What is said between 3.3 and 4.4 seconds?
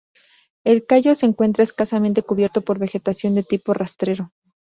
de tipo rastrero.